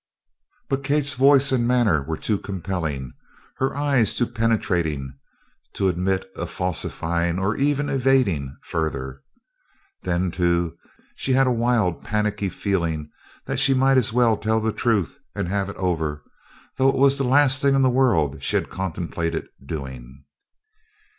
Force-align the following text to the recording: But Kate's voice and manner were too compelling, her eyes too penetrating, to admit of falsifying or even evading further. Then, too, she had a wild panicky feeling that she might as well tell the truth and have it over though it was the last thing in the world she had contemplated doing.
But 0.67 0.83
Kate's 0.83 1.13
voice 1.13 1.51
and 1.51 1.67
manner 1.67 2.01
were 2.01 2.17
too 2.17 2.39
compelling, 2.39 3.13
her 3.57 3.77
eyes 3.77 4.15
too 4.15 4.25
penetrating, 4.25 5.13
to 5.73 5.89
admit 5.89 6.25
of 6.35 6.49
falsifying 6.49 7.37
or 7.37 7.55
even 7.55 7.87
evading 7.87 8.57
further. 8.63 9.21
Then, 10.01 10.31
too, 10.31 10.75
she 11.15 11.33
had 11.33 11.45
a 11.45 11.51
wild 11.51 12.03
panicky 12.03 12.49
feeling 12.49 13.11
that 13.45 13.59
she 13.59 13.75
might 13.75 13.97
as 13.97 14.11
well 14.11 14.37
tell 14.37 14.59
the 14.59 14.73
truth 14.73 15.19
and 15.35 15.47
have 15.49 15.69
it 15.69 15.75
over 15.77 16.23
though 16.77 16.89
it 16.89 16.95
was 16.95 17.19
the 17.19 17.23
last 17.23 17.61
thing 17.61 17.75
in 17.75 17.83
the 17.83 17.87
world 17.91 18.41
she 18.43 18.55
had 18.55 18.71
contemplated 18.71 19.49
doing. 19.63 20.23